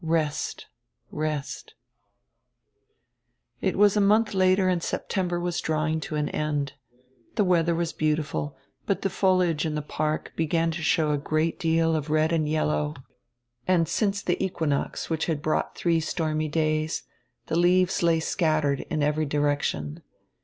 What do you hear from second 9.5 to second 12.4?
in the park began to show a great deal of red